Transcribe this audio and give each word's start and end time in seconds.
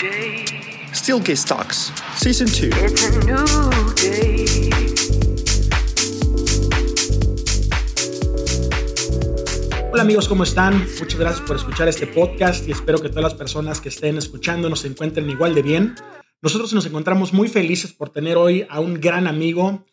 day. 0.00 0.44
Steelcase 0.92 1.46
Talks, 1.46 1.92
Season 2.16 2.46
2. 2.46 2.70
It's 2.84 3.04
a 3.06 3.10
new 3.24 3.94
day. 3.94 4.70
Hola 9.92 10.02
amigos, 10.02 10.28
¿cómo 10.28 10.44
están? 10.44 10.86
Muchas 10.98 11.18
gracias 11.18 11.46
por 11.46 11.56
escuchar 11.56 11.88
este 11.88 12.06
podcast 12.06 12.68
y 12.68 12.72
espero 12.72 13.00
que 13.00 13.08
todas 13.08 13.24
las 13.24 13.34
personas 13.34 13.80
que 13.80 13.88
estén 13.88 14.18
escuchando 14.18 14.68
nos 14.68 14.84
encuentren 14.84 15.30
igual 15.30 15.54
de 15.54 15.62
bien. 15.62 15.94
Nosotros 16.42 16.74
nos 16.74 16.84
encontramos 16.84 17.32
muy 17.32 17.48
felices 17.48 17.94
por 17.94 18.10
tener 18.10 18.36
hoy 18.36 18.66
a 18.68 18.80
un 18.80 19.00
gran 19.00 19.26
amigo, 19.26 19.86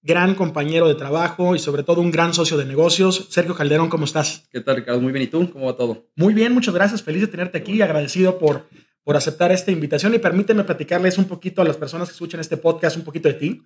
gran 0.00 0.34
compañero 0.34 0.88
de 0.88 0.94
trabajo 0.94 1.54
y 1.54 1.58
sobre 1.58 1.82
todo 1.82 2.00
un 2.00 2.10
gran 2.10 2.32
socio 2.32 2.56
de 2.56 2.64
negocios. 2.64 3.26
Sergio 3.28 3.54
Calderón, 3.54 3.90
¿cómo 3.90 4.06
estás? 4.06 4.48
¿Qué 4.50 4.62
tal, 4.62 4.76
Ricardo? 4.76 5.02
Muy 5.02 5.12
bien. 5.12 5.24
¿Y 5.24 5.28
tú? 5.28 5.50
¿Cómo 5.52 5.66
va 5.66 5.76
todo? 5.76 6.06
Muy 6.16 6.32
bien, 6.32 6.54
muchas 6.54 6.72
gracias. 6.74 7.02
Feliz 7.02 7.20
de 7.20 7.28
tenerte 7.28 7.58
aquí 7.58 7.72
y 7.72 7.82
agradecido 7.82 8.38
por, 8.38 8.68
por 9.04 9.16
aceptar 9.16 9.52
esta 9.52 9.70
invitación. 9.70 10.14
Y 10.14 10.18
permíteme 10.18 10.64
platicarles 10.64 11.18
un 11.18 11.24
poquito 11.24 11.62
a 11.62 11.64
las 11.64 11.76
personas 11.76 12.08
que 12.08 12.12
escuchan 12.12 12.40
este 12.40 12.56
podcast, 12.56 12.96
un 12.96 13.04
poquito 13.04 13.28
de 13.28 13.34
ti. 13.34 13.62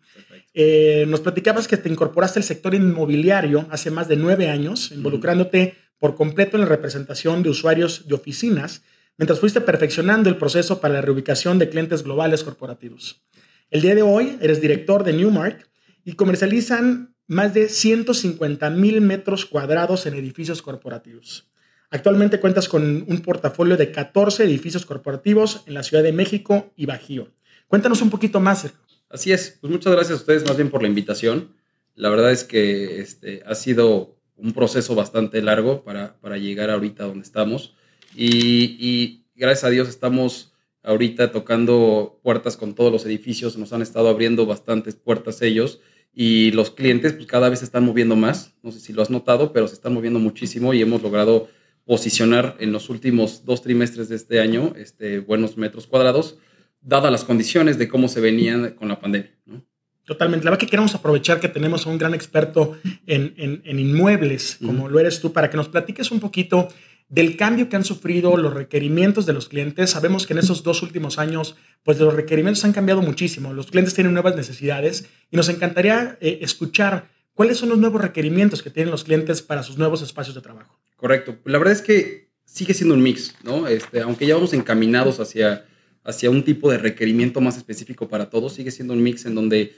Eh, 0.55 1.05
nos 1.09 1.21
platicabas 1.21 1.69
que 1.69 1.77
te 1.77 1.89
incorporaste 1.89 2.39
al 2.39 2.45
sector 2.45 2.75
inmobiliario 2.75 3.67
hace 3.71 3.91
más 3.91 4.09
de 4.09 4.17
nueve 4.17 4.49
años, 4.49 4.93
involucrándote 4.93 5.75
por 5.99 6.15
completo 6.15 6.57
en 6.57 6.63
la 6.63 6.69
representación 6.69 7.43
de 7.43 7.51
usuarios 7.51 8.07
de 8.07 8.15
oficinas, 8.15 8.83
mientras 9.19 9.41
fuiste 9.41 9.61
perfeccionando 9.61 10.29
el 10.29 10.37
proceso 10.37 10.81
para 10.81 10.95
la 10.95 11.01
reubicación 11.01 11.59
de 11.59 11.69
clientes 11.69 12.03
globales 12.03 12.45
corporativos. 12.45 13.23
El 13.71 13.83
día 13.83 13.95
de 13.95 14.03
hoy 14.03 14.39
eres 14.41 14.61
director 14.61 15.05
de 15.05 15.13
Newmark 15.13 15.69
y 16.05 16.13
comercializan 16.13 17.17
más 17.27 17.55
de 17.55 17.69
150 17.69 18.71
mil 18.71 19.01
metros 19.01 19.45
cuadrados 19.47 20.07
en 20.07 20.15
edificios 20.15 20.63
corporativos. 20.63 21.51
Actualmente 21.91 22.41
cuentas 22.41 22.69
con 22.69 23.05
un 23.07 23.23
portafolio 23.23 23.77
de 23.77 23.93
14 23.93 24.45
edificios 24.45 24.85
corporativos 24.87 25.63
en 25.67 25.75
la 25.75 25.83
Ciudad 25.83 26.03
de 26.03 26.13
México 26.13 26.73
y 26.77 26.87
Bajío. 26.87 27.29
Cuéntanos 27.69 28.03
un 28.03 28.11
poquito 28.11 28.41
más. 28.41 28.73
Así 29.09 29.33
es. 29.33 29.59
Pues 29.61 29.73
muchas 29.73 29.93
gracias 29.93 30.19
a 30.19 30.21
ustedes 30.21 30.47
más 30.47 30.57
bien 30.57 30.71
por 30.71 30.83
la 30.83 30.89
invitación. 30.89 31.55
La 31.95 32.11
verdad 32.11 32.33
es 32.33 32.45
que 32.45 33.01
este, 33.01 33.43
ha 33.47 33.55
sido 33.55 34.17
un 34.37 34.53
proceso 34.53 34.95
bastante 34.95 35.41
largo 35.43 35.83
para, 35.83 36.19
para 36.21 36.39
llegar 36.39 36.71
ahorita 36.71 37.05
donde 37.05 37.25
estamos. 37.25 37.75
Y, 38.15 38.77
y, 38.79 39.25
gracias 39.35 39.65
a 39.65 39.71
Dios 39.71 39.89
estamos 39.89 40.53
ahorita 40.83 41.33
tocando 41.33 42.21
puertas 42.23 42.57
con 42.57 42.75
todos 42.75 42.93
los 42.93 43.07
edificios. 43.07 43.57
Nos 43.57 43.73
han 43.73 43.83
estado 43.83 44.09
abriendo 44.09 44.45
bastantes 44.45 44.97
puertas 44.97 45.41
ellos. 45.41 45.81
Y 46.13 46.51
los 46.53 46.71
clientes 46.71 47.13
pues 47.13 47.27
cada 47.27 47.49
vez 47.49 47.61
se 47.61 47.65
están 47.65 47.85
moviendo 47.85 48.17
más. 48.17 48.55
No 48.63 48.73
sé 48.73 48.81
si 48.81 48.93
lo 48.93 49.03
has 49.03 49.11
notado, 49.11 49.53
pero 49.53 49.69
se 49.69 49.75
están 49.75 49.95
moviendo 49.95 50.19
muchísimo 50.19 50.75
y 50.75 50.83
hemos 50.83 51.03
logrado 51.03 51.49
posicionar 51.87 52.57
en 52.59 52.73
los 52.73 52.91
últimos 52.91 53.45
dos 53.45 53.63
trimestres 53.63 54.09
de 54.09 54.17
este 54.17 54.41
año 54.41 54.75
este, 54.77 55.21
buenos 55.21 55.57
metros 55.57 55.87
cuadrados, 55.87 56.37
dadas 56.83 57.11
las 57.11 57.25
condiciones 57.25 57.79
de 57.79 57.89
cómo 57.89 58.09
se 58.09 58.21
venían 58.21 58.73
con 58.73 58.89
la 58.89 59.01
pandemia. 59.01 59.31
¿no? 59.47 59.65
Totalmente. 60.05 60.45
La 60.45 60.51
verdad 60.51 60.61
que 60.61 60.71
queremos 60.71 60.95
aprovechar 60.95 61.41
que 61.41 61.49
tenemos 61.49 61.87
a 61.87 61.91
un 61.91 61.99
gran 61.99 62.13
experto 62.13 62.77
en, 63.07 63.35
en, 63.37 63.63
en 63.65 63.79
inmuebles, 63.79 64.59
como 64.65 64.85
uh 64.85 64.87
-huh. 64.89 64.91
lo 64.91 65.01
eres 65.01 65.21
tú, 65.21 65.33
para 65.33 65.49
que 65.49 65.57
nos 65.57 65.69
platiques 65.69 66.11
un 66.11 66.21
poquito 66.21 66.69
del 67.09 67.37
cambio 67.37 67.69
que 67.69 67.77
han 67.77 67.85
sufrido 67.85 68.37
los 68.37 68.53
requerimientos 68.53 69.27
de 69.27 69.33
los 69.33 69.49
clientes. 69.49 69.91
Sabemos 69.91 70.27
que 70.27 70.33
en 70.33 70.41
esos 70.41 70.65
dos 70.65 70.83
últimos 70.83 71.19
años, 71.19 71.57
pues 71.85 71.99
los 72.01 72.15
requerimientos 72.15 72.65
han 72.65 72.73
cambiado 72.73 73.01
muchísimo. 73.01 73.53
Los 73.53 73.67
clientes 73.67 73.95
tienen 73.95 74.13
nuevas 74.13 74.35
necesidades 74.35 75.09
y 75.31 75.37
nos 75.37 75.49
encantaría 75.49 76.19
eh, 76.21 76.39
escuchar 76.43 77.09
cuáles 77.37 77.59
son 77.59 77.69
los 77.69 77.79
nuevos 77.79 78.01
requerimientos 78.01 78.63
que 78.63 78.71
tienen 78.71 78.91
los 78.91 79.05
clientes 79.05 79.43
para 79.43 79.63
sus 79.63 79.77
nuevos 79.77 80.01
espacios 80.01 80.35
de 80.35 80.41
trabajo. 80.41 80.81
Correcto. 80.97 81.37
La 81.45 81.59
verdad 81.59 81.75
es 81.75 81.83
que 81.83 82.31
sigue 82.47 82.73
siendo 82.73 82.95
un 82.95 83.03
mix, 83.03 83.37
¿no? 83.45 83.69
Este, 83.69 84.01
aunque 84.01 84.27
ya 84.27 84.35
vamos 84.35 84.55
encaminados 84.55 85.21
hacia, 85.21 85.67
hacia 86.03 86.31
un 86.31 86.43
tipo 86.43 86.71
de 86.71 86.79
requerimiento 86.79 87.43
más 87.43 87.59
específico 87.59 88.09
para 88.09 88.31
todos, 88.31 88.55
sigue 88.55 88.71
siendo 88.71 88.95
un 88.95 89.03
mix 89.03 89.27
en 89.27 89.35
donde 89.35 89.77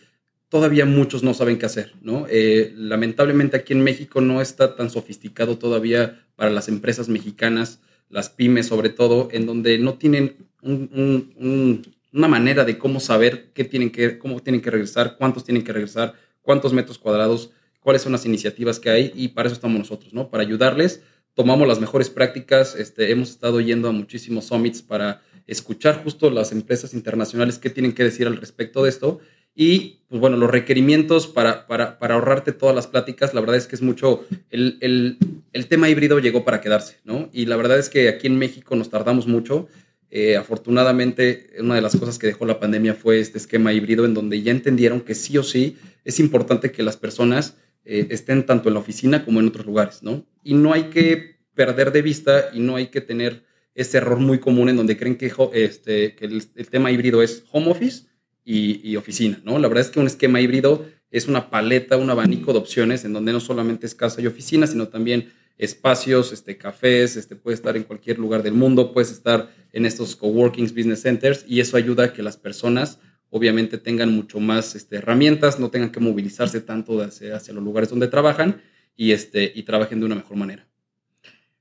todavía 0.48 0.86
muchos 0.86 1.24
no 1.24 1.34
saben 1.34 1.58
qué 1.58 1.66
hacer, 1.66 1.94
¿no? 2.00 2.26
Eh, 2.30 2.72
lamentablemente 2.76 3.56
aquí 3.56 3.72
en 3.72 3.82
México 3.82 4.20
no 4.20 4.40
está 4.40 4.76
tan 4.76 4.88
sofisticado 4.88 5.58
todavía 5.58 6.24
para 6.36 6.50
las 6.50 6.68
empresas 6.68 7.08
mexicanas, 7.08 7.80
las 8.08 8.30
pymes 8.30 8.66
sobre 8.66 8.90
todo, 8.90 9.28
en 9.32 9.46
donde 9.46 9.78
no 9.78 9.94
tienen 9.94 10.36
un, 10.62 10.88
un, 10.94 11.34
un, 11.36 11.96
una 12.12 12.28
manera 12.28 12.64
de 12.64 12.78
cómo 12.78 13.00
saber 13.00 13.50
qué 13.52 13.64
tienen 13.64 13.90
que, 13.90 14.16
cómo 14.16 14.40
tienen 14.40 14.60
que 14.60 14.70
regresar, 14.70 15.16
cuántos 15.18 15.44
tienen 15.44 15.64
que 15.64 15.72
regresar, 15.72 16.14
cuántos 16.48 16.72
metros 16.72 16.96
cuadrados, 16.96 17.50
cuáles 17.80 18.00
son 18.00 18.12
las 18.12 18.24
iniciativas 18.24 18.80
que 18.80 18.88
hay 18.88 19.12
y 19.14 19.28
para 19.28 19.48
eso 19.48 19.54
estamos 19.54 19.78
nosotros, 19.78 20.14
¿no? 20.14 20.30
Para 20.30 20.44
ayudarles, 20.44 21.02
tomamos 21.34 21.68
las 21.68 21.78
mejores 21.78 22.08
prácticas, 22.08 22.74
este, 22.74 23.10
hemos 23.10 23.28
estado 23.28 23.60
yendo 23.60 23.86
a 23.90 23.92
muchísimos 23.92 24.46
summits 24.46 24.80
para 24.80 25.20
escuchar 25.46 26.02
justo 26.02 26.30
las 26.30 26.50
empresas 26.52 26.94
internacionales 26.94 27.58
qué 27.58 27.68
tienen 27.68 27.92
que 27.92 28.02
decir 28.02 28.26
al 28.26 28.38
respecto 28.38 28.82
de 28.82 28.88
esto 28.88 29.20
y, 29.54 29.98
pues 30.08 30.22
bueno, 30.22 30.38
los 30.38 30.50
requerimientos 30.50 31.26
para, 31.26 31.66
para, 31.66 31.98
para, 31.98 32.14
ahorrarte 32.14 32.52
todas 32.52 32.74
las 32.74 32.86
pláticas, 32.86 33.34
la 33.34 33.42
verdad 33.42 33.56
es 33.56 33.66
que 33.66 33.76
es 33.76 33.82
mucho, 33.82 34.24
el, 34.48 34.78
el, 34.80 35.18
el, 35.52 35.66
tema 35.66 35.90
híbrido 35.90 36.18
llegó 36.18 36.46
para 36.46 36.62
quedarse, 36.62 36.96
¿no? 37.04 37.28
Y 37.34 37.44
la 37.44 37.56
verdad 37.56 37.78
es 37.78 37.90
que 37.90 38.08
aquí 38.08 38.26
en 38.26 38.38
México 38.38 38.74
nos 38.74 38.88
tardamos 38.88 39.26
mucho. 39.26 39.68
Eh, 40.10 40.36
afortunadamente, 40.36 41.50
una 41.58 41.74
de 41.74 41.82
las 41.82 41.96
cosas 41.96 42.18
que 42.18 42.26
dejó 42.26 42.46
la 42.46 42.58
pandemia 42.58 42.94
fue 42.94 43.20
este 43.20 43.38
esquema 43.38 43.72
híbrido 43.72 44.04
en 44.04 44.14
donde 44.14 44.40
ya 44.42 44.52
entendieron 44.52 45.02
que 45.02 45.14
sí 45.14 45.36
o 45.36 45.42
sí 45.42 45.76
es 46.04 46.18
importante 46.18 46.72
que 46.72 46.82
las 46.82 46.96
personas 46.96 47.56
eh, 47.84 48.06
estén 48.10 48.46
tanto 48.46 48.68
en 48.68 48.74
la 48.74 48.80
oficina 48.80 49.24
como 49.24 49.40
en 49.40 49.48
otros 49.48 49.66
lugares, 49.66 50.02
¿no? 50.02 50.24
Y 50.42 50.54
no 50.54 50.72
hay 50.72 50.84
que 50.84 51.36
perder 51.54 51.92
de 51.92 52.02
vista 52.02 52.50
y 52.54 52.60
no 52.60 52.76
hay 52.76 52.86
que 52.86 53.00
tener 53.00 53.44
ese 53.74 53.98
error 53.98 54.18
muy 54.18 54.38
común 54.38 54.68
en 54.68 54.76
donde 54.76 54.96
creen 54.96 55.16
que, 55.16 55.32
este, 55.52 56.14
que 56.14 56.24
el, 56.24 56.42
el 56.54 56.68
tema 56.68 56.90
híbrido 56.90 57.22
es 57.22 57.44
home 57.52 57.70
office 57.70 58.06
y, 58.44 58.80
y, 58.82 58.96
oficina, 58.96 59.40
¿no? 59.44 59.58
La 59.58 59.68
verdad 59.68 59.84
es 59.84 59.90
que 59.90 60.00
un 60.00 60.06
esquema 60.06 60.40
híbrido 60.40 60.86
es 61.10 61.28
una 61.28 61.50
paleta, 61.50 61.96
un 61.96 62.10
abanico 62.10 62.52
de 62.52 62.58
opciones 62.58 63.04
en 63.04 63.12
donde 63.12 63.32
no 63.32 63.40
solamente 63.40 63.86
es 63.86 63.94
casa 63.94 64.20
y 64.20 64.26
oficina, 64.26 64.66
sino 64.66 64.88
también 64.88 65.32
espacios, 65.58 66.32
este, 66.32 66.56
cafés, 66.56 67.16
este, 67.16 67.36
puede 67.36 67.56
estar 67.56 67.76
en 67.76 67.82
cualquier 67.82 68.18
lugar 68.18 68.42
del 68.42 68.54
mundo, 68.54 68.92
puedes 68.92 69.10
estar 69.10 69.50
en 69.72 69.84
estos 69.84 70.16
coworkings, 70.16 70.72
business 70.72 71.02
centers, 71.02 71.44
y 71.46 71.60
eso 71.60 71.76
ayuda 71.76 72.04
a 72.04 72.12
que 72.12 72.22
las 72.22 72.36
personas 72.36 73.00
obviamente 73.30 73.76
tengan 73.76 74.14
mucho 74.14 74.40
más 74.40 74.74
este, 74.74 74.96
herramientas, 74.96 75.58
no 75.58 75.70
tengan 75.70 75.90
que 75.90 76.00
movilizarse 76.00 76.60
tanto 76.60 77.02
hacia, 77.02 77.36
hacia 77.36 77.52
los 77.52 77.62
lugares 77.62 77.90
donde 77.90 78.08
trabajan 78.08 78.62
y, 78.96 79.12
este, 79.12 79.52
y 79.54 79.64
trabajen 79.64 80.00
de 80.00 80.06
una 80.06 80.14
mejor 80.14 80.36
manera. 80.36 80.66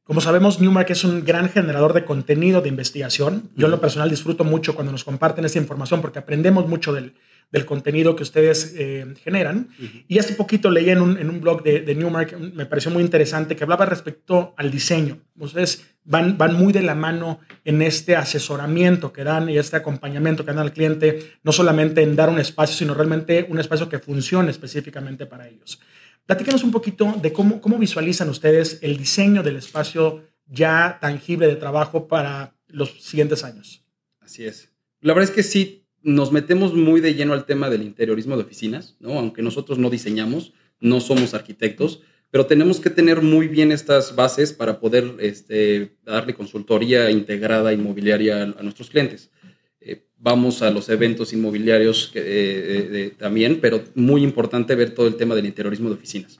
Como 0.03 0.21
sabemos, 0.21 0.61
Newmark 0.61 0.89
es 0.89 1.03
un 1.03 1.25
gran 1.25 1.49
generador 1.49 1.91
de 1.91 2.05
contenido 2.05 2.61
de 2.61 2.69
investigación. 2.69 3.49
Yo 3.57 3.67
en 3.67 3.71
lo 3.71 3.81
personal 3.81 4.09
disfruto 4.09 4.45
mucho 4.45 4.73
cuando 4.73 4.93
nos 4.93 5.03
comparten 5.03 5.43
esa 5.43 5.59
información 5.59 5.99
porque 5.99 6.19
aprendemos 6.19 6.65
mucho 6.69 6.93
del, 6.93 7.15
del 7.51 7.65
contenido 7.65 8.15
que 8.15 8.23
ustedes 8.23 8.73
eh, 8.77 9.05
generan. 9.23 9.69
Uh 9.79 9.83
-huh. 9.83 10.05
Y 10.07 10.19
hace 10.19 10.33
poquito 10.33 10.69
leí 10.69 10.89
en 10.89 11.01
un, 11.01 11.17
en 11.17 11.29
un 11.29 11.39
blog 11.39 11.63
de, 11.63 11.81
de, 11.81 11.95
Newmark, 11.95 12.37
me 12.37 12.65
pareció 12.65 12.91
muy 12.91 13.01
interesante, 13.01 13.55
que 13.55 13.63
hablaba 13.63 13.85
respecto 13.85 14.53
al 14.57 14.69
diseño. 14.69 15.19
Ustedes 15.37 15.85
van, 16.03 16.37
van 16.37 16.55
muy 16.55 16.73
de 16.73 16.81
la 16.81 16.95
mano 16.95 17.39
en 17.63 17.81
este 17.81 18.15
asesoramiento 18.15 19.13
que 19.13 19.23
dan 19.23 19.49
y 19.49 19.57
este 19.57 19.77
acompañamiento 19.77 20.43
que 20.43 20.51
dan 20.51 20.59
al 20.59 20.73
cliente, 20.73 21.35
no 21.43 21.51
solamente 21.51 22.01
en 22.01 22.15
dar 22.15 22.29
un 22.29 22.39
espacio, 22.39 22.75
sino 22.75 22.93
realmente 22.93 23.45
un 23.49 23.59
espacio 23.59 23.87
que 23.87 23.99
funcione 23.99 24.51
específicamente 24.51 25.25
para 25.25 25.47
ellos. 25.47 25.79
Platícanos 26.25 26.63
un 26.63 26.71
poquito 26.71 27.15
de 27.21 27.31
cómo, 27.31 27.61
cómo 27.61 27.77
visualizan 27.77 28.29
ustedes 28.29 28.79
el 28.81 28.97
diseño 28.97 29.43
del 29.43 29.55
espacio 29.55 30.23
ya 30.45 30.97
tangible 30.99 31.47
de 31.47 31.55
trabajo 31.55 32.07
para 32.07 32.55
los 32.67 33.01
siguientes 33.01 33.43
años. 33.43 33.85
Así 34.19 34.45
es. 34.45 34.73
La 34.99 35.13
verdad 35.13 35.29
es 35.29 35.35
que 35.35 35.43
sí, 35.43 35.86
nos 36.07 36.31
metemos 36.31 36.73
muy 36.73 37.01
de 37.01 37.15
lleno 37.15 37.33
al 37.33 37.45
tema 37.45 37.69
del 37.69 37.83
interiorismo 37.83 38.37
de 38.37 38.43
oficinas, 38.43 38.95
¿no? 39.01 39.19
Aunque 39.19 39.41
nosotros 39.41 39.77
no 39.77 39.89
diseñamos, 39.89 40.53
no 40.79 41.01
somos 41.01 41.33
arquitectos, 41.33 42.01
pero 42.31 42.45
tenemos 42.45 42.79
que 42.79 42.89
tener 42.89 43.21
muy 43.21 43.49
bien 43.49 43.73
estas 43.73 44.15
bases 44.15 44.53
para 44.53 44.79
poder 44.79 45.15
este, 45.19 45.97
darle 46.05 46.33
consultoría 46.33 47.11
integrada 47.11 47.73
inmobiliaria 47.73 48.37
a, 48.37 48.43
a 48.43 48.63
nuestros 48.63 48.89
clientes. 48.89 49.31
Eh, 49.81 50.05
vamos 50.17 50.61
a 50.61 50.71
los 50.71 50.87
eventos 50.87 51.33
inmobiliarios 51.33 52.09
eh, 52.15 52.87
de, 52.89 53.09
también, 53.09 53.59
pero 53.59 53.83
muy 53.93 54.23
importante 54.23 54.75
ver 54.75 54.91
todo 54.91 55.07
el 55.07 55.17
tema 55.17 55.35
del 55.35 55.45
interiorismo 55.45 55.89
de 55.89 55.95
oficinas. 55.95 56.39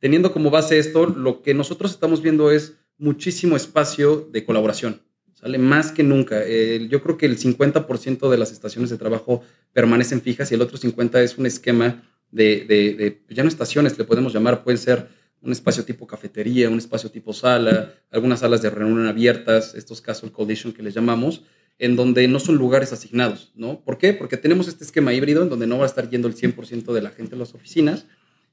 Teniendo 0.00 0.32
como 0.32 0.50
base 0.50 0.80
esto, 0.80 1.06
lo 1.06 1.42
que 1.42 1.54
nosotros 1.54 1.92
estamos 1.92 2.22
viendo 2.22 2.50
es 2.50 2.74
muchísimo 2.98 3.54
espacio 3.54 4.28
de 4.32 4.44
colaboración. 4.44 5.05
Sale 5.46 5.58
más 5.58 5.92
que 5.92 6.02
nunca. 6.02 6.42
Eh, 6.44 6.88
yo 6.90 7.00
creo 7.04 7.16
que 7.16 7.24
el 7.24 7.38
50% 7.38 8.28
de 8.28 8.36
las 8.36 8.50
estaciones 8.50 8.90
de 8.90 8.98
trabajo 8.98 9.44
permanecen 9.72 10.20
fijas 10.20 10.50
y 10.50 10.56
el 10.56 10.60
otro 10.60 10.76
50% 10.76 11.20
es 11.20 11.38
un 11.38 11.46
esquema 11.46 12.02
de, 12.32 12.64
de, 12.64 12.94
de, 12.94 13.22
ya 13.28 13.44
no 13.44 13.48
estaciones, 13.48 13.96
le 13.96 14.02
podemos 14.02 14.34
llamar, 14.34 14.64
pueden 14.64 14.78
ser 14.78 15.06
un 15.40 15.52
espacio 15.52 15.84
tipo 15.84 16.04
cafetería, 16.04 16.68
un 16.68 16.78
espacio 16.78 17.12
tipo 17.12 17.32
sala, 17.32 17.94
algunas 18.10 18.40
salas 18.40 18.60
de 18.60 18.70
reunión 18.70 19.06
abiertas, 19.06 19.76
estos 19.76 20.00
casos 20.00 20.32
condition 20.32 20.72
que 20.72 20.82
les 20.82 20.94
llamamos, 20.94 21.44
en 21.78 21.94
donde 21.94 22.26
no 22.26 22.40
son 22.40 22.56
lugares 22.56 22.92
asignados, 22.92 23.52
¿no? 23.54 23.84
¿Por 23.84 23.98
qué? 23.98 24.14
Porque 24.14 24.36
tenemos 24.36 24.66
este 24.66 24.82
esquema 24.82 25.14
híbrido 25.14 25.44
en 25.44 25.48
donde 25.48 25.68
no 25.68 25.78
va 25.78 25.84
a 25.84 25.86
estar 25.86 26.10
yendo 26.10 26.26
el 26.26 26.34
100% 26.34 26.92
de 26.92 27.02
la 27.02 27.10
gente 27.10 27.36
a 27.36 27.38
las 27.38 27.54
oficinas 27.54 28.06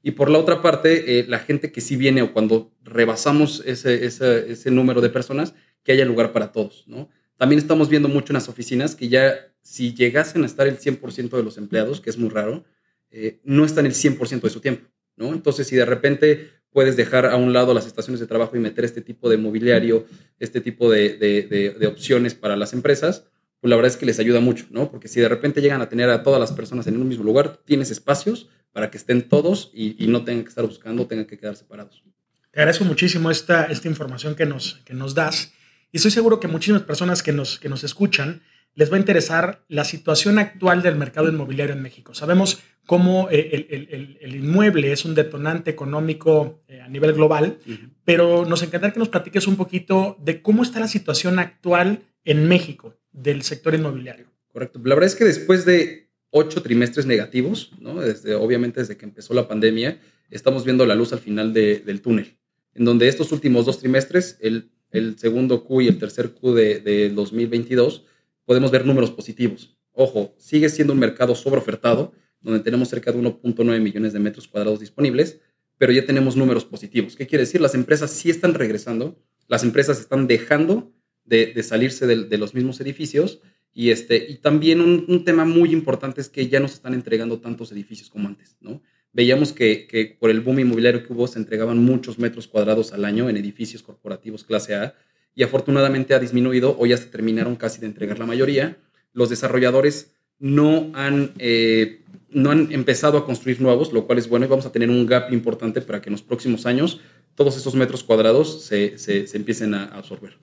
y 0.06 0.10
por 0.10 0.30
la 0.30 0.38
otra 0.38 0.60
parte, 0.60 1.18
eh, 1.18 1.24
la 1.26 1.38
gente 1.38 1.72
que 1.72 1.80
sí 1.80 1.96
viene 1.96 2.20
o 2.20 2.34
cuando 2.34 2.70
rebasamos 2.84 3.62
ese, 3.64 4.04
ese, 4.04 4.52
ese, 4.52 4.70
número 4.70 5.00
de 5.00 5.08
personas, 5.08 5.54
que 5.84 5.92
haya 5.92 6.04
lugar 6.04 6.32
para 6.32 6.50
todos, 6.50 6.84
¿no? 6.88 7.08
También 7.36 7.60
estamos 7.60 7.88
viendo 7.88 8.08
mucho 8.08 8.32
en 8.32 8.34
las 8.34 8.48
oficinas 8.48 8.96
que 8.96 9.08
ya 9.08 9.52
si 9.62 9.94
llegasen 9.94 10.42
a 10.42 10.46
estar 10.46 10.66
el 10.66 10.78
100% 10.78 11.36
de 11.36 11.42
los 11.42 11.58
empleados, 11.58 12.00
que 12.00 12.10
es 12.10 12.18
muy 12.18 12.30
raro, 12.30 12.64
eh, 13.10 13.40
no 13.44 13.64
están 13.64 13.86
el 13.86 13.92
100% 13.92 14.40
de 14.40 14.50
su 14.50 14.60
tiempo, 14.60 14.88
¿no? 15.16 15.32
Entonces, 15.32 15.66
si 15.66 15.76
de 15.76 15.84
repente 15.84 16.50
puedes 16.70 16.96
dejar 16.96 17.26
a 17.26 17.36
un 17.36 17.52
lado 17.52 17.72
las 17.72 17.86
estaciones 17.86 18.20
de 18.20 18.26
trabajo 18.26 18.56
y 18.56 18.60
meter 18.60 18.84
este 18.84 19.00
tipo 19.00 19.30
de 19.30 19.36
mobiliario, 19.36 20.06
este 20.40 20.60
tipo 20.60 20.90
de, 20.90 21.16
de, 21.16 21.76
de, 21.78 21.86
opciones 21.86 22.34
para 22.34 22.56
las 22.56 22.72
empresas, 22.72 23.26
pues 23.60 23.70
la 23.70 23.76
verdad 23.76 23.92
es 23.92 23.96
que 23.96 24.06
les 24.06 24.18
ayuda 24.18 24.40
mucho, 24.40 24.66
¿no? 24.70 24.90
Porque 24.90 25.06
si 25.06 25.20
de 25.20 25.28
repente 25.28 25.60
llegan 25.62 25.80
a 25.80 25.88
tener 25.88 26.10
a 26.10 26.22
todas 26.22 26.40
las 26.40 26.52
personas 26.52 26.86
en 26.88 26.96
un 27.00 27.06
mismo 27.06 27.24
lugar, 27.24 27.60
tienes 27.64 27.90
espacios 27.90 28.48
para 28.72 28.90
que 28.90 28.98
estén 28.98 29.28
todos 29.28 29.70
y, 29.72 30.02
y 30.02 30.08
no 30.08 30.24
tengan 30.24 30.42
que 30.42 30.48
estar 30.48 30.66
buscando, 30.66 31.06
tengan 31.06 31.26
que 31.26 31.38
quedar 31.38 31.54
separados. 31.56 32.02
Te 32.50 32.60
agradezco 32.60 32.84
muchísimo 32.84 33.30
esta, 33.30 33.64
esta 33.66 33.88
información 33.88 34.34
que 34.34 34.46
nos, 34.46 34.80
que 34.84 34.94
nos 34.94 35.14
das. 35.14 35.52
Y 35.94 35.98
estoy 35.98 36.10
seguro 36.10 36.40
que 36.40 36.48
muchísimas 36.48 36.82
personas 36.82 37.22
que 37.22 37.30
nos, 37.30 37.60
que 37.60 37.68
nos 37.68 37.84
escuchan 37.84 38.42
les 38.74 38.90
va 38.90 38.96
a 38.96 38.98
interesar 38.98 39.64
la 39.68 39.84
situación 39.84 40.40
actual 40.40 40.82
del 40.82 40.96
mercado 40.96 41.28
inmobiliario 41.28 41.72
en 41.72 41.82
México. 41.82 42.14
Sabemos 42.14 42.58
cómo 42.84 43.28
eh, 43.30 43.50
el, 43.52 43.86
el, 43.88 44.18
el, 44.20 44.34
inmueble 44.34 44.90
es 44.90 45.04
un 45.04 45.14
detonante 45.14 45.70
económico 45.70 46.64
eh, 46.66 46.80
a 46.80 46.88
nivel 46.88 47.12
global, 47.12 47.58
pero 48.04 48.44
nos 48.44 48.64
encantaría 48.64 48.92
que 48.92 48.98
nos 48.98 49.08
platiques 49.08 49.46
un 49.46 49.54
poquito 49.54 50.16
de 50.20 50.42
cómo 50.42 50.64
está 50.64 50.80
la 50.80 50.88
situación 50.88 51.38
actual 51.38 52.02
en 52.24 52.48
México 52.48 52.96
del 53.12 53.42
sector 53.42 53.72
inmobiliario. 53.72 54.26
Correcto. 54.48 54.80
La 54.82 54.96
verdad 54.96 55.06
es 55.06 55.14
que 55.14 55.24
después 55.24 55.64
de 55.64 56.10
ocho 56.30 56.60
trimestres 56.60 57.06
negativos, 57.06 57.70
¿no? 57.78 58.00
desde, 58.00 58.34
obviamente 58.34 58.80
desde 58.80 58.96
que 58.96 59.04
empezó 59.04 59.32
la 59.32 59.46
pandemia, 59.46 60.00
estamos 60.28 60.64
viendo 60.64 60.86
la 60.86 60.96
luz 60.96 61.12
al 61.12 61.20
final 61.20 61.52
de, 61.52 61.78
del 61.78 62.00
túnel, 62.00 62.36
en 62.74 62.84
donde 62.84 63.06
estos 63.06 63.30
últimos 63.30 63.64
dos 63.64 63.78
trimestres, 63.78 64.38
el 64.40 64.73
el 64.94 65.18
segundo 65.18 65.64
Q 65.64 65.82
y 65.82 65.88
el 65.88 65.98
tercer 65.98 66.30
Q 66.30 66.54
de, 66.54 67.10
2022, 67.10 68.04
podemos 68.44 68.70
ver 68.70 68.86
números 68.86 69.10
positivos. 69.10 69.76
Ojo, 69.92 70.34
sigue 70.38 70.68
siendo 70.68 70.92
un 70.92 71.00
mercado 71.00 71.34
sobreofertado, 71.34 72.12
donde 72.40 72.60
tenemos 72.60 72.88
cerca 72.88 73.10
de 73.10 73.18
1.9 73.18 73.80
millones 73.80 74.12
de 74.12 74.20
metros 74.20 74.46
cuadrados 74.46 74.78
disponibles, 74.78 75.40
pero 75.78 75.92
ya 75.92 76.06
tenemos 76.06 76.36
números 76.36 76.64
positivos. 76.64 77.16
¿Qué 77.16 77.26
quiere 77.26 77.42
decir? 77.42 77.60
Las 77.60 77.74
empresas 77.74 78.12
sí 78.12 78.30
están 78.30 78.54
regresando, 78.54 79.18
las 79.48 79.64
empresas 79.64 79.98
están 79.98 80.28
dejando 80.28 80.92
de, 81.24 81.60
salirse 81.64 82.06
de, 82.06 82.38
los 82.38 82.54
mismos 82.54 82.80
edificios 82.80 83.40
y, 83.72 83.90
este, 83.90 84.24
y 84.30 84.36
también 84.36 84.80
un, 84.80 85.06
un, 85.08 85.24
tema 85.24 85.44
muy 85.44 85.72
importante 85.72 86.20
es 86.20 86.28
que 86.28 86.48
ya 86.48 86.60
no 86.60 86.68
se 86.68 86.74
están 86.74 86.94
entregando 86.94 87.40
tantos 87.40 87.72
edificios 87.72 88.08
como 88.10 88.28
antes, 88.28 88.56
¿no? 88.60 88.80
Veíamos 89.14 89.52
que, 89.52 90.16
por 90.20 90.28
el 90.28 90.40
boom 90.40 90.60
inmobiliario 90.60 91.06
que 91.06 91.12
hubo 91.12 91.26
se 91.26 91.38
entregaban 91.38 91.78
muchos 91.78 92.18
metros 92.18 92.46
cuadrados 92.46 92.92
al 92.92 93.06
año 93.06 93.30
en 93.30 93.36
edificios 93.38 93.82
corporativos 93.82 94.44
clase 94.44 94.74
A 94.74 94.94
y 95.34 95.42
afortunadamente 95.42 96.14
ha 96.14 96.18
disminuido 96.18 96.76
o 96.78 96.84
ya 96.84 96.96
se 96.96 97.06
terminaron 97.06 97.56
casi 97.56 97.80
de 97.80 97.86
entregar 97.86 98.18
la 98.18 98.26
mayoría. 98.26 98.76
Los 99.12 99.30
desarrolladores 99.30 100.12
no 100.38 100.90
han, 100.94 101.32
eh, 101.38 102.02
no 102.30 102.50
han 102.50 102.72
empezado 102.72 103.16
a 103.16 103.24
construir 103.24 103.60
nuevos, 103.60 103.92
lo 103.92 104.06
cual 104.06 104.18
es 104.18 104.28
bueno 104.28 104.46
y 104.46 104.48
vamos 104.48 104.66
a 104.66 104.72
tener 104.72 104.90
un 104.90 105.06
gap 105.06 105.32
importante 105.32 105.80
para 105.80 106.02
que 106.02 106.10
en 106.10 106.12
los 106.12 106.22
próximos 106.22 106.66
años 106.66 107.00
todos 107.36 107.56
esos 107.56 107.74
metros 107.74 108.04
cuadrados 108.04 108.64
se, 108.64 108.96
empiecen 109.34 109.74
a 109.74 109.84
absorber. 109.84 110.36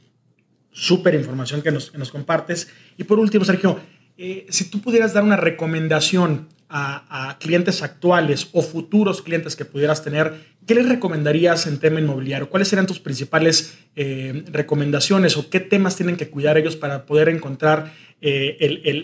Súper 0.72 1.16
información 1.16 1.62
que 1.62 1.72
nos, 1.72 1.94
nos 1.94 2.12
compartes. 2.12 2.70
Y 2.98 3.04
por 3.04 3.20
último, 3.20 3.44
Sergio, 3.44 3.80
eh, 4.18 4.46
si 4.50 4.70
tú 4.70 4.82
pudieras 4.82 5.14
dar 5.14 5.24
una 5.24 5.36
recomendación 5.36 6.48
a, 6.72 7.38
clientes 7.40 7.84
actuales 7.84 8.48
o 8.54 8.62
futuros 8.62 9.22
clientes 9.22 9.56
que 9.56 9.66
pudieras 9.66 10.04
tener, 10.04 10.34
¿qué 10.66 10.76
les 10.76 10.88
recomendarías 10.88 11.68
en 11.68 11.80
tema 11.80 12.00
inmobiliario? 12.00 12.50
¿Cuáles 12.50 12.70
serían 12.70 12.88
tus 12.88 13.00
principales 13.00 13.78
eh, 13.96 14.44
recomendaciones 14.52 15.38
o 15.38 15.50
qué 15.50 15.60
temas 15.60 15.96
tienen 15.96 16.16
que 16.16 16.30
cuidar 16.30 16.58
ellos 16.58 16.76
para 16.76 17.06
poder 17.06 17.30
encontrar 17.30 17.92
eh, 18.22 18.58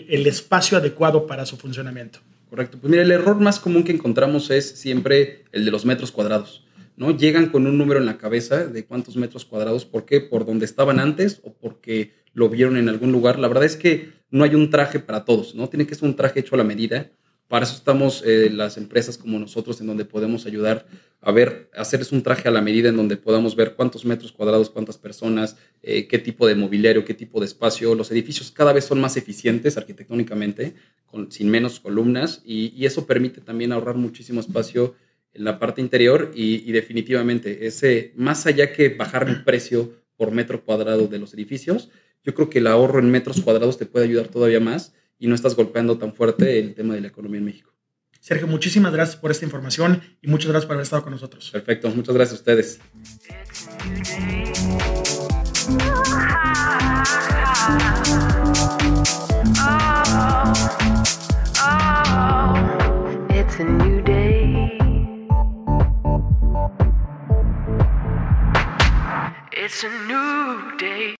el, 0.08 0.26
espacio 0.26 0.78
adecuado 0.78 1.26
para 1.26 1.44
su 1.44 1.56
funcionamiento? 1.56 2.20
Correcto. 2.48 2.78
Pues 2.80 2.90
mira, 2.90 3.02
el 3.02 3.10
error 3.10 3.38
más 3.38 3.58
común 3.58 3.84
que 3.84 3.92
encontramos 3.92 4.50
es 4.50 4.78
siempre 4.78 5.44
el 5.52 5.64
de 5.64 5.70
los 5.70 5.84
metros 5.84 6.10
cuadrados. 6.10 6.64
¿no? 6.96 7.16
Llegan 7.16 7.50
con 7.50 7.66
un 7.66 7.76
número 7.76 8.00
en 8.00 8.06
la 8.06 8.16
cabeza 8.16 8.66
de 8.66 8.86
cuántos 8.86 9.16
metros 9.16 9.44
cuadrados, 9.44 9.84
¿por 9.84 10.06
qué? 10.06 10.20
¿Por 10.20 10.46
donde 10.46 10.64
estaban 10.64 10.98
antes 10.98 11.40
o 11.44 11.52
porque 11.52 12.14
lo 12.32 12.48
vieron 12.48 12.76
en 12.76 12.88
algún 12.88 13.12
lugar? 13.12 13.38
La 13.38 13.48
verdad 13.48 13.64
es 13.64 13.76
que 13.76 14.10
no 14.30 14.44
hay 14.44 14.54
un 14.54 14.70
traje 14.70 14.98
para 14.98 15.24
todos, 15.24 15.54
¿no? 15.54 15.68
Tiene 15.68 15.86
que 15.86 15.94
ser 15.94 16.08
un 16.08 16.16
traje 16.16 16.40
hecho 16.40 16.54
a 16.54 16.58
la 16.58 16.64
medida 16.64 17.10
para 17.48 17.64
eso 17.64 17.74
estamos 17.74 18.22
eh, 18.26 18.50
las 18.52 18.76
empresas 18.76 19.16
como 19.16 19.38
nosotros, 19.38 19.80
en 19.80 19.86
donde 19.86 20.04
podemos 20.04 20.44
ayudar 20.44 20.86
a 21.20 21.32
ver, 21.32 21.70
hacerles 21.74 22.12
un 22.12 22.22
traje 22.22 22.46
a 22.46 22.50
la 22.50 22.60
medida 22.60 22.90
en 22.90 22.96
donde 22.96 23.16
podamos 23.16 23.56
ver 23.56 23.74
cuántos 23.74 24.04
metros 24.04 24.32
cuadrados, 24.32 24.70
cuántas 24.70 24.98
personas, 24.98 25.56
eh, 25.82 26.06
qué 26.06 26.18
tipo 26.18 26.46
de 26.46 26.54
mobiliario, 26.54 27.04
qué 27.04 27.14
tipo 27.14 27.40
de 27.40 27.46
espacio. 27.46 27.94
Los 27.94 28.10
edificios 28.12 28.52
cada 28.52 28.72
vez 28.72 28.84
son 28.84 29.00
más 29.00 29.16
eficientes 29.16 29.76
arquitectónicamente, 29.76 30.74
con, 31.06 31.32
sin 31.32 31.50
menos 31.50 31.80
columnas, 31.80 32.42
y, 32.44 32.84
eso 32.84 33.06
permite 33.06 33.40
también 33.40 33.72
ahorrar 33.72 33.96
muchísimo 33.96 34.40
espacio 34.40 34.94
en 35.32 35.44
la 35.44 35.58
parte 35.58 35.80
interior 35.80 36.30
y, 36.34 36.68
y 36.68 36.72
definitivamente 36.72 37.66
ese, 37.66 38.12
más 38.14 38.46
allá 38.46 38.72
que 38.72 38.90
bajar 38.90 39.28
el 39.28 39.42
precio 39.42 39.92
por 40.16 40.32
metro 40.32 40.64
cuadrado 40.64 41.06
de 41.06 41.18
los 41.18 41.34
edificios, 41.34 41.90
yo 42.24 42.34
creo 42.34 42.50
que 42.50 42.58
el 42.58 42.66
ahorro 42.66 42.98
en 42.98 43.10
metros 43.10 43.40
cuadrados 43.40 43.78
te 43.78 43.86
puede 43.86 44.06
ayudar 44.06 44.28
todavía 44.28 44.60
más 44.60 44.92
y 45.18 45.26
no 45.26 45.34
estás 45.34 45.54
golpeando 45.54 45.98
tan 45.98 46.14
fuerte 46.14 46.58
el 46.58 46.74
tema 46.74 46.94
de 46.94 47.00
la 47.00 47.08
economía 47.08 47.38
en 47.38 47.44
México. 47.44 47.72
Sergio, 48.20 48.46
muchísimas 48.46 48.92
gracias 48.92 49.16
por 49.16 49.30
esta 49.30 49.44
información 49.44 50.02
y 50.20 50.28
muchas 50.28 50.48
gracias 50.48 50.66
por 50.66 50.74
haber 50.74 50.84
estado 50.84 51.02
con 51.02 51.12
nosotros. 51.12 51.50
Perfecto, 51.50 51.90
muchas 51.90 52.14
gracias 52.14 52.38
a 52.38 52.40
ustedes. 52.40 52.80